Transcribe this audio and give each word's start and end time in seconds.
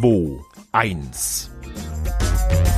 2, 0.00 0.40
1. 0.72 1.50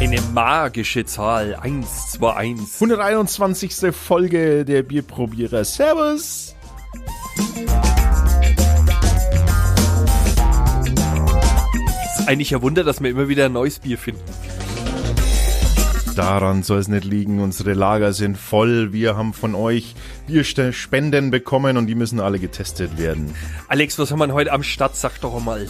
Eine 0.00 0.21
magische 0.32 1.04
Zahl. 1.04 1.54
1, 1.54 2.11
2, 2.14 2.32
1. 2.34 2.75
121. 2.82 3.95
Folge 3.95 4.64
der 4.64 4.82
Bierprobierer. 4.82 5.64
Servus. 5.64 6.57
Ist 12.18 12.29
eigentlich 12.29 12.53
ein 12.57 12.62
Wunder, 12.62 12.82
dass 12.82 13.00
wir 13.00 13.11
immer 13.11 13.29
wieder 13.29 13.46
ein 13.46 13.52
neues 13.52 13.79
Bier 13.79 13.98
finden. 13.98 14.23
Daran 16.16 16.64
soll 16.64 16.80
es 16.80 16.89
nicht 16.89 17.04
liegen. 17.04 17.39
Unsere 17.39 17.75
Lager 17.75 18.14
sind 18.14 18.36
voll. 18.36 18.93
Wir 18.93 19.17
haben 19.17 19.32
von 19.32 19.54
euch 19.54 19.95
Bierspenden 20.26 21.31
bekommen 21.31 21.76
und 21.76 21.86
die 21.86 21.95
müssen 21.95 22.18
alle 22.18 22.40
getestet 22.40 22.98
werden. 22.98 23.32
Alex, 23.68 23.96
was 24.00 24.11
haben 24.11 24.18
wir 24.18 24.32
heute 24.32 24.50
am 24.50 24.64
Start? 24.64 24.96
Sag 24.96 25.20
doch 25.20 25.39
mal. 25.39 25.68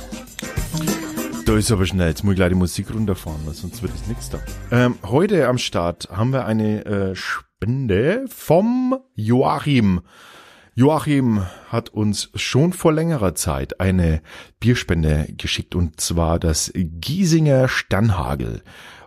Da 1.44 1.56
ist 1.56 1.72
aber 1.72 1.86
schnell. 1.86 2.08
Jetzt 2.08 2.22
muss 2.22 2.32
ich 2.32 2.36
gleich 2.36 2.50
die 2.50 2.54
Musik 2.54 2.94
runterfahren, 2.94 3.40
weil 3.44 3.54
sonst 3.54 3.82
wird 3.82 3.92
es 3.94 4.06
nichts 4.06 4.30
da. 4.30 4.38
Ähm, 4.70 4.96
heute 5.02 5.48
am 5.48 5.58
Start 5.58 6.08
haben 6.10 6.32
wir 6.32 6.46
eine 6.46 6.84
äh, 6.84 7.16
Spende 7.16 8.26
vom 8.28 8.96
Joachim. 9.16 10.02
Joachim 10.74 11.44
hat 11.68 11.88
uns 11.90 12.30
schon 12.36 12.72
vor 12.72 12.92
längerer 12.92 13.34
Zeit 13.34 13.80
eine 13.80 14.22
Bierspende 14.60 15.26
geschickt 15.36 15.74
und 15.74 16.00
zwar 16.00 16.38
das 16.38 16.72
Giesinger 16.74 17.68
Sternhagel. 17.68 18.62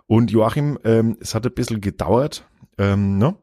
Und 0.06 0.30
Joachim, 0.30 0.78
ähm, 0.84 1.16
es 1.20 1.34
hat 1.34 1.46
ein 1.46 1.54
bisschen 1.54 1.80
gedauert, 1.80 2.44
ähm, 2.76 3.16
ne? 3.16 3.34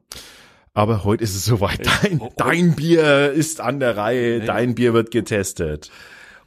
aber 0.73 1.03
heute 1.03 1.23
ist 1.23 1.35
es 1.35 1.45
soweit. 1.45 1.85
Dein, 2.03 2.21
oh, 2.21 2.27
oh. 2.27 2.33
dein 2.37 2.75
Bier 2.75 3.31
ist 3.31 3.59
an 3.59 3.79
der 3.79 3.97
Reihe, 3.97 4.41
dein 4.41 4.75
Bier 4.75 4.93
wird 4.93 5.11
getestet. 5.11 5.89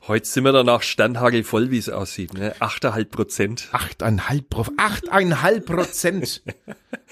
Heute 0.09 0.25
sind 0.25 0.45
wir 0.45 0.53
danach 0.53 0.83
Sternhagel 0.83 1.43
voll, 1.43 1.73
wie 1.73 1.79
es 1.79 1.89
aussieht. 1.89 2.33
Ne? 2.33 2.55
8,5 2.61 3.05
Prozent. 3.07 3.69
Achteinhalb 3.73 4.49
Pro, 4.49 4.65
achteinhalb 4.77 5.67
Prozent. 5.67 6.43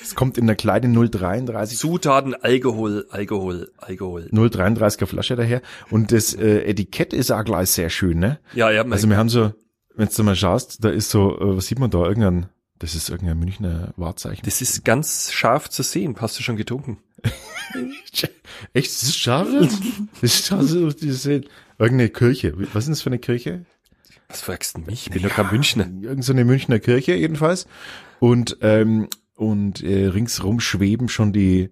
Es 0.01 0.15
kommt 0.15 0.39
in 0.39 0.47
der 0.47 0.55
kleinen 0.55 0.95
033, 0.95 1.77
Zutaten, 1.77 2.37
Alkohol, 2.37 3.07
Alkohol, 3.11 3.73
Alkohol. 3.79 4.29
033er 4.33 5.07
Flasche 5.07 5.35
daher. 5.35 5.61
Und 5.91 6.13
das 6.13 6.35
äh, 6.35 6.61
Etikett 6.67 7.13
ist 7.13 7.33
auch 7.33 7.45
gleich 7.45 7.71
sehr 7.71 7.91
schön, 7.91 8.21
ne? 8.21 8.39
Ja, 8.55 8.71
ja, 8.71 8.85
Also 8.85 9.09
wir 9.09 9.17
haben 9.17 9.29
so, 9.29 9.53
wenn 9.97 10.09
du 10.15 10.23
mal 10.23 10.37
schaust, 10.37 10.85
da 10.85 10.91
ist 10.91 11.11
so, 11.11 11.37
äh, 11.37 11.57
was 11.57 11.67
sieht 11.67 11.81
man 11.81 11.91
da? 11.91 12.05
Irgendein, 12.05 12.49
das 12.79 12.95
ist 12.95 13.09
irgendein 13.09 13.41
Münchner 13.41 13.93
Wahrzeichen. 13.97 14.43
das 14.45 14.61
ist 14.61 14.85
ganz 14.85 15.33
scharf 15.33 15.69
zu 15.69 15.83
sehen. 15.83 16.15
Hast 16.21 16.39
du 16.39 16.45
schon 16.45 16.57
getrunken? 16.57 16.99
Echt, 18.73 18.91
das 18.91 19.03
ist 19.03 19.17
scharf? 19.17 19.49
Das 20.21 20.23
ist 20.23 20.47
scharf, 20.47 20.95
die 20.95 21.11
sehen. 21.11 21.47
Irgendeine 21.79 22.11
Kirche. 22.11 22.55
Was 22.73 22.85
ist 22.85 22.91
das 22.91 23.03
für 23.03 23.11
eine 23.11 23.19
Kirche? 23.19 23.65
Was 24.29 24.41
fragst 24.43 24.77
du 24.77 24.81
mich? 24.81 25.07
Ich 25.07 25.11
bin 25.13 25.23
doch 25.23 25.31
kein 25.31 25.51
Münchner. 25.51 25.87
Irgend 26.01 26.25
so 26.25 26.35
Münchner 26.35 26.79
Kirche 26.79 27.15
jedenfalls. 27.15 27.67
Und, 28.21 28.57
ähm, 28.63 29.09
und 29.35 29.83
äh, 29.83 30.07
ringsrum 30.07 30.61
schweben 30.61 31.09
schon 31.09 31.33
die, 31.33 31.71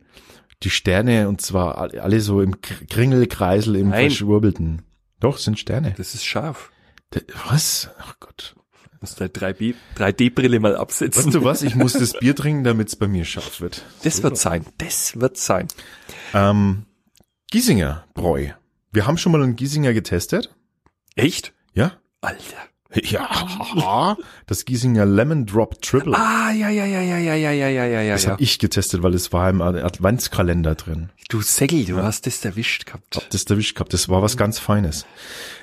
die 0.62 0.70
Sterne 0.70 1.28
und 1.28 1.40
zwar 1.40 1.78
all- 1.78 1.98
alle 1.98 2.20
so 2.20 2.40
im 2.42 2.60
Kringelkreisel, 2.60 3.76
im 3.76 3.88
Nein. 3.90 4.10
verschwurbelten. 4.10 4.82
Doch, 5.20 5.38
sind 5.38 5.58
Sterne. 5.58 5.94
Das 5.96 6.14
ist 6.14 6.24
scharf. 6.24 6.70
Was? 7.48 7.90
Ach 7.98 8.16
Gott. 8.20 8.54
Du 8.84 8.96
musst 9.00 9.20
deine 9.20 9.30
3B 9.30 9.74
3D-Brille 9.96 10.60
mal 10.60 10.76
absetzen. 10.76 11.26
Weißt 11.26 11.34
du 11.34 11.44
was? 11.44 11.62
Ich 11.62 11.74
muss 11.74 11.92
das 11.94 12.12
Bier 12.20 12.34
trinken, 12.36 12.64
damit 12.64 12.88
es 12.88 12.96
bei 12.96 13.08
mir 13.08 13.24
scharf 13.24 13.60
wird. 13.60 13.84
Das 14.04 14.22
wird 14.22 14.36
sein. 14.38 14.64
Das 14.78 15.18
wird 15.20 15.36
sein. 15.36 15.68
Ähm, 16.34 16.86
Giesinger 17.50 18.04
Bräu. 18.14 18.48
Wir 18.92 19.06
haben 19.06 19.16
schon 19.16 19.32
mal 19.32 19.42
einen 19.42 19.56
Giesinger 19.56 19.94
getestet. 19.94 20.54
Echt? 21.16 21.54
Ja? 21.72 21.92
Alter. 22.20 22.56
Ja. 22.94 24.16
Das 24.46 24.66
Giesinger 24.66 25.06
Lemon 25.06 25.46
Drop 25.46 25.80
Triple. 25.80 26.14
Ah, 26.14 26.52
ja, 26.52 26.68
ja, 26.68 26.84
ja, 26.84 27.00
ja, 27.00 27.16
ja, 27.16 27.34
ja, 27.34 27.50
ja, 27.52 27.68
ja, 27.68 27.86
ja, 27.86 28.02
ja, 28.02 28.12
Das 28.12 28.24
ja. 28.24 28.32
habe 28.32 28.42
ich 28.42 28.58
getestet, 28.58 29.02
weil 29.02 29.14
es 29.14 29.32
war 29.32 29.48
im 29.48 29.62
Adventskalender 29.62 30.74
drin. 30.74 31.08
Du 31.30 31.40
Säckel, 31.40 31.86
du 31.86 31.96
hast 32.02 32.26
das 32.26 32.44
erwischt 32.44 32.84
gehabt. 32.84 33.16
Hab 33.16 33.30
das 33.30 33.44
erwischt 33.44 33.76
gehabt. 33.76 33.94
Das 33.94 34.10
war 34.10 34.20
was 34.20 34.36
ganz 34.36 34.58
Feines. 34.58 35.06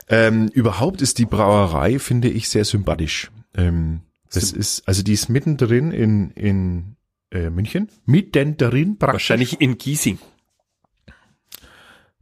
Ähm, 0.08 0.48
überhaupt 0.48 1.04
ist 1.04 1.20
die 1.20 1.26
Brauerei, 1.26 2.00
finde 2.00 2.30
ich, 2.30 2.50
sehr 2.50 2.66
sympathisch. 2.66 3.30
Ähm, 3.54 4.02
das 4.32 4.52
ist, 4.52 4.88
also 4.88 5.04
die 5.04 5.14
ist 5.14 5.30
mittendrin 5.30 5.92
in, 5.92 6.32
in 6.32 6.96
äh, 7.32 7.52
München. 7.52 7.90
Mittendrin 8.06 8.98
praktisch. 8.98 9.14
Wahrscheinlich 9.30 9.62
in 9.62 9.78
Giesing. 9.78 10.18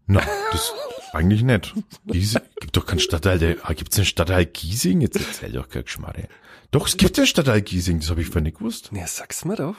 Na, 0.05 0.21
das 0.51 0.73
eigentlich 1.17 1.43
nicht. 1.43 1.73
Giesing, 2.05 2.41
gibt 2.59 2.77
doch 2.77 2.85
keinen 2.85 2.99
Stadtteil, 2.99 3.39
der, 3.39 3.57
ah, 3.63 3.73
gibt's 3.73 3.97
einen 3.97 4.05
Stadtteil 4.05 4.45
Giesing? 4.45 5.01
Jetzt 5.01 5.17
erzähl 5.17 5.51
doch 5.51 5.69
kein 5.69 5.83
Geschmarre. 5.83 6.27
Doch, 6.71 6.87
es 6.87 6.97
gibt 6.97 7.17
einen 7.17 7.27
Stadtteil 7.27 7.61
Giesing, 7.61 7.99
das 7.99 8.09
habe 8.09 8.21
ich 8.21 8.27
vorher 8.27 8.41
nicht 8.43 8.57
gewusst. 8.57 8.91
Ja, 8.93 9.07
sag's 9.07 9.45
mir 9.45 9.55
doch. 9.55 9.75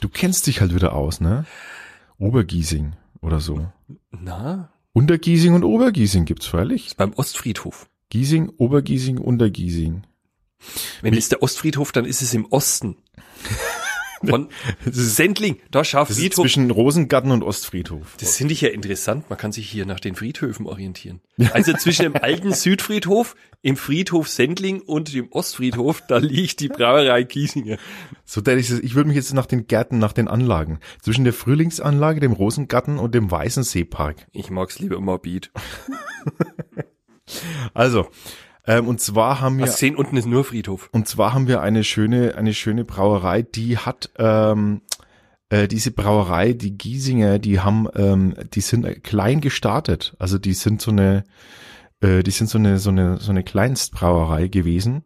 Du 0.00 0.08
kennst 0.08 0.46
dich 0.46 0.60
halt 0.60 0.74
wieder 0.74 0.92
aus, 0.94 1.20
ne? 1.20 1.44
Obergiesing 2.18 2.92
oder 3.20 3.40
so. 3.40 3.66
Na, 4.10 4.70
Untergiesing 4.92 5.54
und 5.54 5.64
Obergiesing 5.64 6.24
gibt's 6.26 6.46
freilich. 6.46 6.94
beim 6.96 7.12
Ostfriedhof. 7.14 7.88
Giesing, 8.10 8.50
Obergiesing, 8.58 9.18
Untergiesing. 9.18 10.02
Wenn 11.00 11.14
es 11.14 11.28
der 11.28 11.42
Ostfriedhof, 11.42 11.92
dann 11.92 12.04
ist 12.04 12.22
es 12.22 12.34
im 12.34 12.44
Osten. 12.46 12.96
Von 14.24 14.48
Sendling, 14.84 15.58
da 15.70 15.84
schau 15.84 16.04
Das 16.04 16.18
ist 16.18 16.34
zwischen 16.34 16.70
Rosengarten 16.70 17.30
und 17.30 17.42
Ostfriedhof. 17.42 18.16
Das 18.20 18.36
finde 18.36 18.54
ich 18.54 18.60
ja 18.60 18.68
interessant. 18.68 19.28
Man 19.28 19.38
kann 19.38 19.52
sich 19.52 19.68
hier 19.68 19.86
nach 19.86 20.00
den 20.00 20.14
Friedhöfen 20.14 20.66
orientieren. 20.66 21.20
Also 21.52 21.72
zwischen 21.72 22.02
dem 22.02 22.16
alten 22.16 22.52
Südfriedhof, 22.52 23.34
im 23.62 23.76
Friedhof 23.76 24.28
Sendling 24.28 24.80
und 24.80 25.14
dem 25.14 25.30
Ostfriedhof, 25.32 26.02
da 26.06 26.18
liegt 26.18 26.60
die 26.60 26.68
Brauerei 26.68 27.22
Giesinger. 27.22 27.78
So, 28.24 28.40
der 28.40 28.56
ich, 28.56 28.70
ich 28.70 28.94
würde 28.94 29.08
mich 29.08 29.16
jetzt 29.16 29.32
nach 29.34 29.46
den 29.46 29.66
Gärten, 29.66 29.98
nach 29.98 30.12
den 30.12 30.28
Anlagen. 30.28 30.80
Zwischen 31.00 31.24
der 31.24 31.32
Frühlingsanlage, 31.32 32.20
dem 32.20 32.32
Rosengarten 32.32 32.98
und 32.98 33.14
dem 33.14 33.30
Weißenseepark. 33.30 34.26
Ich 34.32 34.50
mag's 34.50 34.78
lieber 34.78 35.00
morbid. 35.00 35.50
Also, 37.72 38.08
ähm, 38.66 38.88
und 38.88 39.00
zwar 39.00 39.40
haben 39.40 39.58
wir, 39.58 39.66
sehen 39.66 39.96
unten 39.96 40.16
ist 40.16 40.26
nur 40.26 40.44
Friedhof. 40.44 40.88
und 40.92 41.08
zwar 41.08 41.32
haben 41.32 41.48
wir 41.48 41.60
eine 41.60 41.84
schöne, 41.84 42.36
eine 42.36 42.54
schöne 42.54 42.84
Brauerei, 42.84 43.42
die 43.42 43.78
hat, 43.78 44.10
ähm, 44.18 44.82
äh, 45.52 45.68
diese 45.68 45.90
Brauerei, 45.90 46.54
die 46.54 46.78
Giesinger, 46.78 47.38
die 47.38 47.60
haben, 47.60 47.86
ähm, 47.94 48.34
die 48.54 48.62
sind 48.62 49.04
klein 49.04 49.40
gestartet. 49.42 50.16
Also 50.18 50.38
die 50.38 50.54
sind 50.54 50.80
so 50.80 50.90
eine, 50.90 51.24
äh, 52.00 52.22
die 52.22 52.30
sind 52.30 52.48
so 52.48 52.56
eine, 52.56 52.78
so 52.78 52.90
eine, 52.90 53.18
so 53.18 53.30
eine 53.30 53.44
Kleinstbrauerei 53.44 54.48
gewesen. 54.48 55.04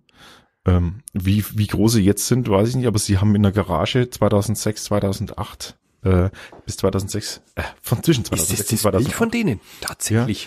Ähm, 0.65 1.03
wie, 1.13 1.45
wie 1.55 1.67
groß 1.67 1.95
sie 1.95 2.05
jetzt 2.05 2.29
sind, 2.29 2.49
weiß 2.49 2.69
ich 2.69 2.77
nicht, 2.77 2.87
aber 2.87 2.99
sie 2.99 3.19
haben 3.19 3.35
in 3.35 3.43
der 3.43 3.53
Garage 3.53 4.09
2006, 4.09 4.85
2008 4.85 5.77
äh, 6.03 6.31
bis 6.65 6.77
2006, 6.77 7.43
äh, 7.57 7.63
von 7.83 8.03
zwischen 8.03 8.23
Ist 8.23 8.29
2006 8.29 8.69
das 8.69 8.85
und 8.85 8.95
das 8.95 9.03
Bild 9.03 9.13
2008. 9.13 9.15
von 9.17 9.31
denen? 9.31 9.61
Tatsächlich. 9.81 10.47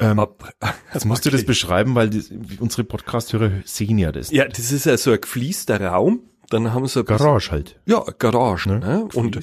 Ähm, 0.00 0.20
Jetzt 0.94 1.04
musst 1.04 1.24
du 1.26 1.30
das 1.30 1.44
beschreiben, 1.44 1.94
weil 1.94 2.10
die, 2.10 2.22
unsere 2.58 2.84
Podcast-Hörer 2.84 3.50
sehen 3.64 3.98
ja 3.98 4.10
das. 4.12 4.30
Ja, 4.30 4.46
das 4.48 4.72
ist 4.72 4.86
ja 4.86 4.96
so 4.96 5.12
ein 5.12 5.20
gefließter 5.20 5.80
Raum. 5.80 6.20
Dann 6.48 6.72
haben 6.72 6.86
sie 6.86 7.04
Garage 7.04 7.50
halt. 7.52 7.80
Ja, 7.86 8.02
Garage. 8.18 8.68
Ne? 8.68 8.78
Ne? 8.80 9.08
Und 9.14 9.38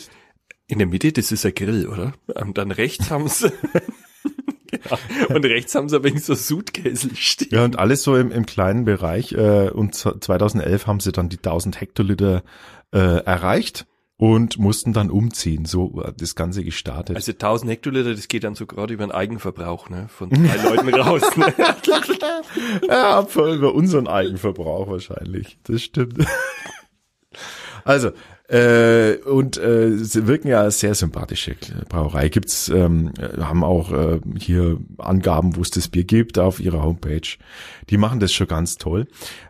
in 0.68 0.79
der 0.79 0.88
Mitte, 0.88 1.13
das 1.13 1.31
ist 1.31 1.45
ein 1.45 1.56
Grill, 1.56 1.88
oder? 1.88 2.13
Und 2.44 2.57
dann 2.57 2.72
rechts 2.72 3.09
haben 3.09 3.28
sie. 3.29 3.47
ja, 4.72 4.97
und 5.35 5.45
rechts 5.45 5.73
haben 5.75 5.88
sie 5.88 5.95
ein 5.97 6.03
wenig 6.03 6.25
so 6.25 6.35
Sudkessel 6.35 7.16
stehen. 7.16 7.50
Ja, 7.51 7.63
und 7.63 7.79
alles 7.79 8.03
so 8.03 8.16
im, 8.18 8.31
im 8.31 8.45
kleinen 8.45 8.84
Bereich. 8.84 9.31
Äh, 9.34 9.69
und 9.69 9.95
z- 9.95 10.22
2011 10.24 10.88
haben 10.88 11.00
sie 11.00 11.12
dann 11.13 11.29
die 11.29 11.38
1000 11.38 11.79
Hektoliter 11.79 12.44
äh, 12.91 12.97
erreicht 13.24 13.85
und 14.18 14.58
mussten 14.58 14.94
dann 14.94 15.12
umziehen. 15.12 15.66
So 15.66 15.96
war 15.96 16.12
das 16.12 16.36
Ganze 16.36 16.64
gestartet. 16.64 17.16
Also 17.16 17.31
1000 17.31 17.72
Hektoliter, 17.72 18.14
das 18.16 18.28
geht 18.28 18.44
dann 18.44 18.56
so 18.56 18.66
gerade 18.66 18.94
über 18.94 19.06
den 19.06 19.12
Eigenverbrauch, 19.12 19.90
ne? 19.90 20.08
Von 20.10 20.30
drei 20.31 20.58
Leuten 20.64 20.94
raus. 20.94 21.22
Ne? 21.38 21.54
ja, 22.88 23.24
voll 23.25 23.56
über 23.56 23.75
unseren 23.75 24.08
Eigenverbrauch 24.08 24.90
wahrscheinlich. 24.90 25.60
Das 25.64 25.84
stimmt. 25.84 26.25
Also, 27.84 28.12
äh, 28.50 29.16
und 29.26 29.58
äh, 29.58 29.98
sie 29.98 30.26
wirken 30.26 30.48
ja 30.48 30.72
sehr 30.72 30.96
sympathische 30.96 31.56
Brauerei. 31.90 32.30
Gibt's, 32.30 32.70
ähm, 32.70 33.12
äh, 33.20 33.42
haben 33.42 33.64
auch 33.64 33.92
äh, 33.92 34.20
hier 34.40 34.78
Angaben, 34.98 35.58
wo 35.58 35.62
es 35.62 35.72
das 35.72 35.90
Bier 35.90 36.06
gibt 36.06 36.40
auf 36.40 36.62
ihrer 36.62 36.82
Homepage. 36.82 37.28
Die 37.90 37.98
machen 37.98 38.20
das 38.22 38.32
schon 38.32 38.48
ganz 38.48 38.78
toll. 38.78 39.08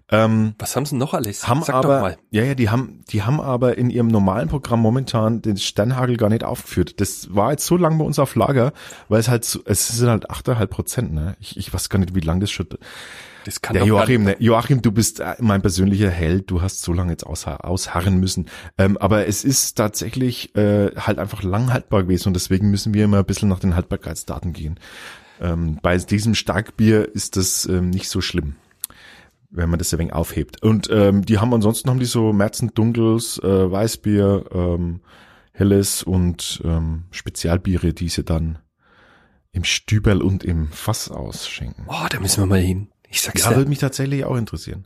Ähm, 0.10 0.56
Was 0.58 0.76
haben 0.76 0.86
sie 0.86 0.96
noch 0.96 1.14
alles? 1.14 1.48
haben 1.48 1.62
Sag 1.64 1.76
aber, 1.76 1.96
doch 1.96 2.02
mal. 2.02 2.18
ja, 2.32 2.44
ja, 2.44 2.56
die 2.56 2.70
haben, 2.70 3.04
die 3.10 3.24
haben 3.24 3.42
aber 3.42 3.78
in 3.78 3.90
ihrem 3.90 4.08
normalen 4.08 4.48
Programm 4.48 4.80
momentan 4.80 5.42
den 5.42 5.58
Sternhagel 5.58 6.18
gar 6.18 6.30
nicht 6.30 6.44
aufgeführt. 6.44 7.00
Das 7.02 7.36
war 7.36 7.52
jetzt 7.52 7.66
so 7.66 7.78
lange 7.78 7.98
bei 7.98 8.06
uns 8.06 8.18
auf 8.18 8.34
Lager, 8.36 8.72
weil 9.10 9.20
es 9.20 9.28
halt, 9.28 9.46
so, 9.46 9.60
es 9.66 9.90
sind 9.90 10.10
halt 10.10 10.32
8,5 10.32 10.66
Prozent, 10.68 11.14
ne? 11.14 11.36
Ich, 11.40 11.58
ich 11.58 11.74
weiß 11.74 11.90
gar 11.90 12.00
nicht, 12.00 12.16
wie 12.16 12.22
lang 12.22 12.40
das 12.40 12.50
schon, 12.50 12.68
Das 13.48 13.62
kann 13.62 13.76
der 13.76 13.84
doch 13.84 13.88
Joachim, 13.88 14.26
ne? 14.26 14.36
Joachim, 14.40 14.82
du 14.82 14.92
bist 14.92 15.22
äh, 15.22 15.36
mein 15.40 15.62
persönlicher 15.62 16.10
Held. 16.10 16.52
Du 16.52 16.62
hast 16.62 16.82
so 16.82 16.92
lange 16.92 17.12
jetzt 17.12 17.26
ausha 17.26 17.56
ausharren 17.56 18.20
müssen. 18.20 18.50
Ähm, 18.78 18.98
aber 18.98 19.26
es 19.26 19.46
ist 19.46 19.76
tatsächlich 19.76 20.54
äh, 20.58 20.92
halt 20.98 21.18
einfach 21.18 21.44
lang 21.44 21.72
haltbar 21.72 22.04
gewesen 22.04 22.28
und 22.28 22.34
deswegen 22.34 22.70
müssen 22.70 22.94
wir 22.94 23.06
immer 23.06 23.20
ein 23.20 23.26
bisschen 23.26 23.48
nach 23.48 23.60
den 23.60 23.74
Haltbarkeitsdaten 23.74 24.52
gehen. 24.52 24.82
Ähm, 25.40 25.80
bei 25.82 25.98
diesem 25.98 26.36
Starkbier 26.36 27.16
ist 27.16 27.38
das 27.38 27.66
ähm, 27.68 27.90
nicht 27.90 28.10
so 28.10 28.20
schlimm. 28.20 28.58
wenn 29.50 29.70
man 29.70 29.80
das 29.80 29.94
ein 29.94 30.00
wenig 30.00 30.14
aufhebt. 30.14 30.62
Und 30.62 30.90
ähm, 30.92 31.26
die 31.26 31.40
haben 31.40 31.54
ansonsten 31.54 31.90
haben 31.90 32.00
die 32.00 32.06
so 32.06 32.34
Märzen 32.34 32.74
Dunkels, 32.74 33.40
äh, 33.40 33.72
Weißbier, 33.72 34.46
ähm, 34.52 35.02
Helles 35.54 36.04
und 36.04 36.62
ähm, 36.66 37.06
Spezialbiere, 37.12 37.94
die 37.94 38.10
sie 38.10 38.24
dann 38.24 38.60
im 39.52 39.64
Stüberl 39.64 40.22
und 40.22 40.44
im 40.44 40.68
Fass 40.68 41.10
ausschenken. 41.10 41.86
Oh, 41.88 42.06
da 42.10 42.20
müssen 42.20 42.42
wir 42.42 42.46
mal 42.46 42.60
hin. 42.60 42.90
Ich 43.10 43.22
sag's 43.22 43.44
Ja, 43.44 43.50
dir. 43.52 43.58
würde 43.58 43.70
mich 43.70 43.80
tatsächlich 43.80 44.26
auch 44.26 44.36
interessieren. 44.36 44.86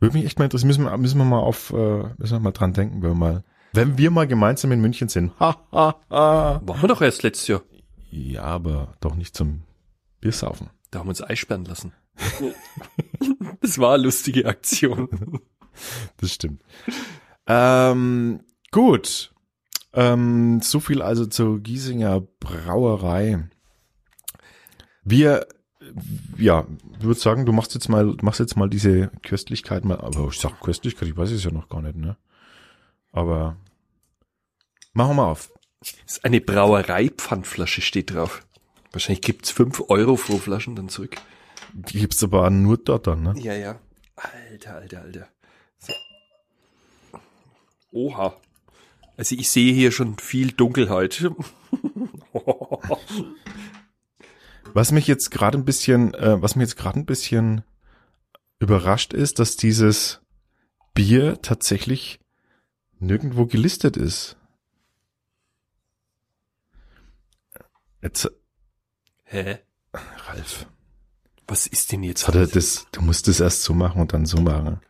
Würde 0.00 0.16
mich 0.16 0.26
echt 0.26 0.38
mal 0.38 0.44
interessieren. 0.44 0.68
Müssen 0.68 0.84
wir, 0.84 0.96
müssen 0.98 1.18
wir 1.18 1.24
mal 1.24 1.40
auf, 1.40 1.72
äh, 1.72 2.02
müssen 2.18 2.32
wir 2.36 2.40
mal 2.40 2.52
dran 2.52 2.72
denken, 2.72 3.02
wenn 3.02 3.10
wir 3.10 3.14
mal, 3.14 3.44
wenn 3.72 3.98
wir 3.98 4.10
mal 4.10 4.26
gemeinsam 4.26 4.72
in 4.72 4.80
München 4.80 5.08
sind. 5.08 5.32
Ha, 5.40 5.56
ha, 5.72 5.96
ha. 6.10 6.60
Waren 6.64 6.82
wir 6.82 6.88
doch 6.88 7.02
erst 7.02 7.22
letztes 7.22 7.48
Jahr. 7.48 7.62
Ja, 8.10 8.42
aber 8.42 8.94
doch 9.00 9.14
nicht 9.14 9.36
zum 9.36 9.62
Biersaufen. 10.20 10.70
Da 10.90 11.00
haben 11.00 11.06
wir 11.06 11.10
uns 11.10 11.20
einsperren 11.20 11.64
lassen. 11.66 11.92
das 13.60 13.78
war 13.78 13.94
eine 13.94 14.04
lustige 14.04 14.46
Aktion. 14.46 15.40
Das 16.16 16.32
stimmt. 16.32 16.62
ähm, 17.46 18.40
gut. 18.72 19.32
Ähm, 19.92 20.60
so 20.62 20.80
viel 20.80 21.02
also 21.02 21.26
zur 21.26 21.60
Giesinger 21.60 22.20
Brauerei. 22.40 23.48
Wir, 25.04 25.46
ja, 26.36 26.66
ich 26.98 27.04
würde 27.04 27.20
sagen, 27.20 27.46
du 27.46 27.52
machst 27.52 27.74
jetzt 27.74 27.88
mal, 27.88 28.16
machst 28.22 28.40
jetzt 28.40 28.56
mal 28.56 28.68
diese 28.68 29.10
Köstlichkeit 29.22 29.84
mal, 29.84 30.00
aber 30.00 30.28
ich 30.28 30.38
sag 30.38 30.60
Köstlichkeit, 30.60 31.08
ich 31.08 31.16
weiß 31.16 31.30
es 31.30 31.44
ja 31.44 31.50
noch 31.50 31.68
gar 31.68 31.82
nicht, 31.82 31.96
ne? 31.96 32.16
Aber 33.12 33.56
machen 34.92 35.16
wir 35.16 35.26
auf. 35.26 35.50
Das 35.80 36.16
ist 36.16 36.24
eine 36.24 36.40
Brauerei-Pfandflasche 36.40 37.80
steht 37.80 38.12
drauf. 38.12 38.44
Wahrscheinlich 38.92 39.22
gibt's 39.22 39.50
fünf 39.50 39.82
Euro 39.88 40.16
pro 40.16 40.38
Flaschen 40.38 40.76
dann 40.76 40.88
zurück. 40.88 41.16
Die 41.72 42.00
gibt's 42.00 42.22
aber 42.24 42.48
nur 42.50 42.78
dort 42.78 43.06
dann, 43.06 43.22
ne? 43.22 43.34
Ja, 43.38 43.54
ja. 43.54 43.78
Alter, 44.16 44.76
alter, 44.76 45.02
alter. 45.02 45.28
So. 45.78 45.92
Oha. 47.92 48.34
Also 49.16 49.34
ich 49.34 49.48
sehe 49.48 49.72
hier 49.72 49.92
schon 49.92 50.18
viel 50.18 50.52
Dunkelheit. 50.52 51.30
Was 54.74 54.92
mich 54.92 55.06
jetzt 55.06 55.30
gerade 55.30 55.58
ein 55.58 55.64
bisschen, 55.64 56.14
äh, 56.14 56.40
was 56.40 56.54
mich 56.56 56.68
jetzt 56.68 56.76
gerade 56.76 56.98
ein 56.98 57.06
bisschen 57.06 57.62
überrascht 58.60 59.12
ist, 59.12 59.38
dass 59.38 59.56
dieses 59.56 60.20
Bier 60.94 61.40
tatsächlich 61.42 62.20
nirgendwo 62.98 63.46
gelistet 63.46 63.96
ist. 63.96 64.36
Jetzt, 68.02 68.30
Hä? 69.24 69.58
Ralf, 69.92 70.66
Was 71.46 71.66
ist 71.66 71.90
denn 71.92 72.02
jetzt? 72.02 72.28
hat 72.28 72.34
er 72.34 72.46
das, 72.46 72.86
du 72.92 73.02
musst 73.02 73.26
das 73.28 73.40
erst 73.40 73.62
so 73.62 73.74
machen 73.74 74.00
und 74.00 74.12
dann 74.12 74.26
so 74.26 74.38
machen. 74.40 74.80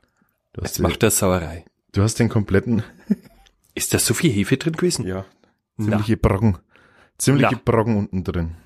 Du 0.52 0.62
hast, 0.62 0.76
Jetzt 0.76 0.80
macht 0.80 1.02
er 1.02 1.10
Sauerei. 1.10 1.64
du 1.92 2.02
hast 2.02 2.16
den 2.18 2.28
kompletten, 2.28 2.82
Ist 3.74 3.94
da 3.94 3.98
so 3.98 4.12
viel 4.14 4.30
Hefe 4.32 4.56
drin 4.56 4.74
gewesen? 4.74 5.06
ja, 5.06 5.24
Na, 5.76 5.84
ziemliche 5.86 6.16
Brocken, 6.16 6.58
ziemliche 7.16 7.54
Na. 7.54 7.60
Brocken 7.64 7.96
unten 7.96 8.24
drin. 8.24 8.56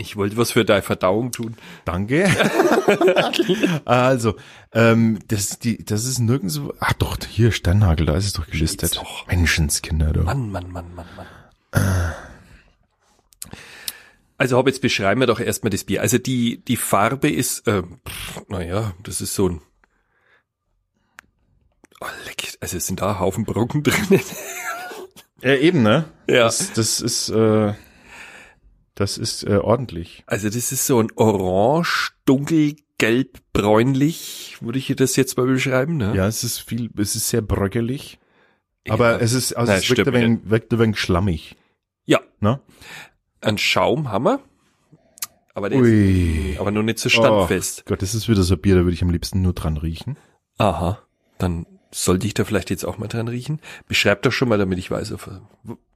Ich 0.00 0.16
wollte 0.16 0.36
was 0.36 0.52
für 0.52 0.64
deine 0.64 0.82
Verdauung 0.82 1.30
tun. 1.32 1.56
Danke. 1.84 2.28
also, 3.84 4.34
ähm, 4.72 5.18
das, 5.28 5.58
die, 5.58 5.84
das 5.84 6.04
ist 6.04 6.18
nirgendwo. 6.18 6.74
Ach 6.80 6.92
doch, 6.94 7.18
hier 7.28 7.52
Sternhagel, 7.52 8.06
da 8.06 8.16
ist 8.16 8.26
es 8.26 8.32
doch 8.32 8.46
gelistet. 8.46 8.96
doch. 8.96 9.26
Menschenskinder, 9.26 10.12
du. 10.12 10.22
Mann, 10.22 10.50
Mann, 10.50 10.70
Mann, 10.72 10.94
Mann, 10.94 11.06
Mann. 11.16 11.26
Also 14.38 14.56
Hobbits, 14.56 14.80
beschreiben 14.80 15.20
wir 15.20 15.26
doch 15.26 15.38
erstmal 15.38 15.70
das 15.70 15.84
Bier. 15.84 16.00
Also 16.00 16.18
die, 16.18 16.64
die 16.64 16.76
Farbe 16.76 17.30
ist, 17.30 17.64
pff, 17.66 18.48
naja, 18.48 18.94
das 19.02 19.20
ist 19.20 19.34
so 19.34 19.50
ein 19.50 19.60
oh, 22.00 22.06
leck, 22.26 22.54
also 22.60 22.76
es 22.76 22.86
sind 22.86 23.00
da 23.00 23.18
Haufen 23.18 23.44
Brocken 23.44 23.82
drin. 23.84 24.20
Ja, 25.42 25.54
eben, 25.54 25.82
ne? 25.82 26.04
ja. 26.26 26.44
Das, 26.44 26.72
das 26.72 27.00
ist, 27.00 27.28
äh, 27.30 27.74
das 29.00 29.18
ist 29.18 29.42
äh, 29.44 29.56
ordentlich. 29.56 30.22
Also 30.26 30.48
das 30.48 30.72
ist 30.72 30.86
so 30.86 31.00
ein 31.00 31.08
orange, 31.16 32.12
dunkelgelb, 32.26 33.38
bräunlich, 33.52 34.56
würde 34.60 34.78
ich 34.78 34.92
das 34.96 35.16
jetzt 35.16 35.36
mal 35.36 35.46
beschreiben, 35.46 35.96
ne? 35.96 36.12
Ja, 36.14 36.26
es 36.26 36.44
ist 36.44 36.58
viel, 36.60 36.90
es 36.96 37.16
ist 37.16 37.28
sehr 37.28 37.42
bröckelig. 37.42 38.18
Aber 38.88 39.12
Ja. 39.12 39.18
es 39.18 39.32
ist, 39.32 39.52
also 39.54 39.72
Nein, 39.72 39.80
es 39.82 39.88
wirkt 39.90 40.06
ein, 40.08 40.14
wenig, 40.14 40.38
wirkt 40.44 40.72
ein 40.72 40.78
wenig 40.78 40.98
schlammig, 40.98 41.56
Ja, 42.06 42.20
ne? 42.40 42.60
ein 43.40 43.58
Schaum 43.58 44.10
haben 44.10 44.24
wir. 44.24 44.40
Aber 45.54 45.68
der 45.68 45.80
Ui. 45.80 46.52
ist 46.52 46.60
aber 46.60 46.70
noch 46.70 46.82
nicht 46.82 46.98
so 46.98 47.08
standfest. 47.08 47.80
Oh 47.84 47.88
Gott, 47.90 48.02
das 48.02 48.14
ist 48.14 48.28
wieder 48.28 48.42
so 48.42 48.54
ein 48.54 48.60
Bier, 48.60 48.76
da 48.76 48.82
würde 48.82 48.92
ich 48.94 49.02
am 49.02 49.10
liebsten 49.10 49.42
nur 49.42 49.52
dran 49.52 49.76
riechen. 49.76 50.16
Aha, 50.58 50.98
dann 51.38 51.66
sollte 51.90 52.26
ich 52.26 52.34
da 52.34 52.44
vielleicht 52.44 52.70
jetzt 52.70 52.84
auch 52.84 52.98
mal 52.98 53.08
dran 53.08 53.28
riechen. 53.28 53.60
Beschreib 53.88 54.22
doch 54.22 54.30
schon 54.30 54.48
mal, 54.48 54.58
damit 54.58 54.78
ich 54.78 54.90
weiß, 54.90 55.12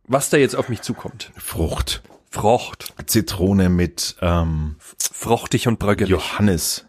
was 0.09 0.31
da 0.31 0.37
jetzt 0.37 0.57
auf 0.57 0.69
mich 0.69 0.83
zukommt. 0.83 1.31
Frucht. 1.37 2.03
Frocht. 2.35 2.93
Zitrone 3.07 3.69
mit 3.69 4.17
ähm, 4.21 4.77
Frochtig 4.99 5.69
und 5.69 5.79
bröckelig. 5.79 6.11
Johannes. 6.11 6.85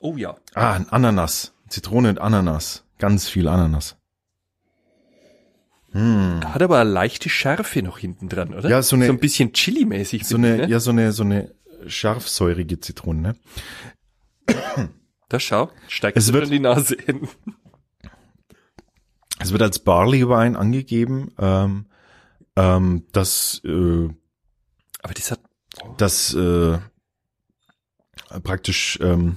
Oh 0.00 0.16
ja. 0.16 0.36
Ah, 0.54 0.72
ein 0.74 0.88
Ananas. 0.90 1.54
Zitrone 1.68 2.10
und 2.10 2.18
Ananas. 2.20 2.84
Ganz 2.98 3.28
viel 3.28 3.48
Ananas. 3.48 3.96
Hat 5.94 6.60
aber 6.60 6.80
eine 6.80 6.90
leichte 6.90 7.28
Schärfe 7.28 7.80
noch 7.82 7.98
hinten 7.98 8.28
dran, 8.28 8.52
oder? 8.52 8.68
Ja, 8.68 8.82
so 8.82 8.96
eine- 8.96 9.06
so 9.06 9.12
ein 9.12 9.20
bisschen 9.20 9.52
Chili-mäßig. 9.52 10.26
So 10.26 10.36
eine, 10.36 10.56
ne? 10.56 10.66
ja, 10.68 10.80
so 10.80 10.90
eine, 10.90 11.12
so 11.12 11.22
eine 11.22 11.54
scharfsäurige 11.86 12.80
Zitrone, 12.80 13.20
ne? 14.46 14.88
Da 15.28 15.38
schau, 15.38 15.70
steigt 15.86 16.16
Es 16.16 16.26
es 16.26 16.32
wird- 16.32 16.46
in 16.46 16.50
die 16.50 16.58
Nase 16.58 16.96
hin. 16.96 17.28
Es 19.38 19.52
wird 19.52 19.62
als 19.62 19.78
Barley-Wein 19.78 20.56
angegeben, 20.56 21.32
ähm, 21.38 21.86
ähm, 22.56 23.04
dass, 23.12 23.60
äh, 23.64 24.08
Aber 25.02 25.14
das 25.14 25.30
hat, 25.30 25.40
dass 25.96 26.34
äh, 26.34 26.78
praktisch, 28.42 28.98
ähm, 29.02 29.36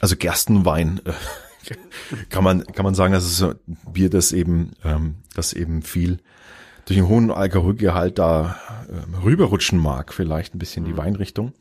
also 0.00 0.16
Gerstenwein, 0.16 1.00
äh, 1.04 1.74
kann 2.30 2.44
man, 2.44 2.66
kann 2.66 2.84
man 2.84 2.94
sagen, 2.94 3.12
dass 3.12 3.24
es 3.24 3.38
so 3.38 3.50
ein 3.50 3.78
Bier, 3.92 4.10
das 4.10 4.32
eben, 4.32 4.72
ähm, 4.84 5.16
das 5.34 5.52
eben 5.52 5.82
viel 5.82 6.20
durch 6.86 6.98
einen 6.98 7.08
hohen 7.08 7.30
Alkoholgehalt 7.30 8.18
da 8.18 8.60
ähm, 8.90 9.14
rüberrutschen 9.14 9.78
mag, 9.78 10.12
vielleicht 10.12 10.54
ein 10.54 10.58
bisschen 10.58 10.84
die 10.84 10.96
Weinrichtung. 10.96 11.54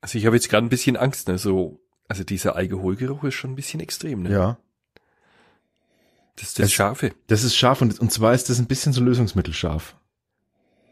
also 0.00 0.16
ich 0.18 0.24
habe 0.26 0.36
jetzt 0.36 0.48
gerade 0.48 0.66
ein 0.66 0.70
bisschen 0.70 0.96
Angst, 0.96 1.28
ne? 1.28 1.36
So, 1.36 1.80
also 2.08 2.24
dieser 2.24 2.56
Alkoholgeruch 2.56 3.24
ist 3.24 3.34
schon 3.34 3.52
ein 3.52 3.56
bisschen 3.56 3.80
extrem, 3.80 4.22
ne? 4.22 4.30
Ja. 4.30 4.58
Das 6.36 6.48
ist 6.48 6.58
das 6.58 6.66
Es- 6.66 6.72
Scharfe. 6.72 7.12
Das 7.28 7.42
ist 7.44 7.56
scharf 7.56 7.80
und, 7.82 7.98
und 7.98 8.12
zwar 8.12 8.34
ist 8.34 8.48
das 8.50 8.58
ein 8.58 8.66
bisschen 8.66 8.92
so 8.92 9.02
lösungsmittelscharf. 9.02 9.96